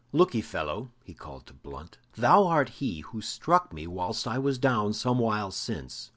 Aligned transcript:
"Look'ee, 0.11 0.41
fellow," 0.41 0.89
he 1.03 1.13
called 1.13 1.45
to 1.45 1.53
Blunt, 1.53 1.99
"thou 2.15 2.47
art 2.47 2.69
he 2.81 3.01
who 3.01 3.21
struck 3.21 3.71
me 3.71 3.85
whilst 3.85 4.27
I 4.27 4.39
was 4.39 4.57
down 4.57 4.93
some 4.93 5.19
while 5.19 5.51
since. 5.51 6.09